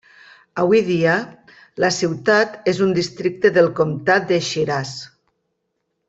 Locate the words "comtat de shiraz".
3.81-4.95